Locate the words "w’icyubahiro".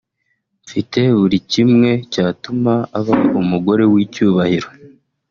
3.91-4.69